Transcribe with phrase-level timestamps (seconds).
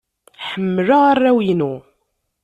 [0.47, 1.73] Ḥemmleɣ arraw-inu.